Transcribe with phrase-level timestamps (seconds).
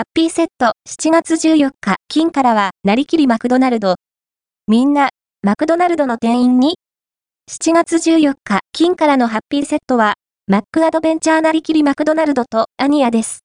[0.00, 3.96] ハッピーセット7月14日、金からは、なりきりマクドナルド。
[4.66, 5.10] みんな、
[5.42, 6.76] マクドナルドの店員に
[7.50, 10.14] ?7 月14日、金からのハッピーセットは、
[10.46, 13.36] マックアドベンチャーなりきりマクドナルドとアニアです。